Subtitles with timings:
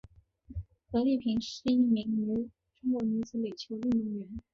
[0.91, 2.49] 何丽萍是一名
[2.81, 4.27] 中国女子垒球运动员。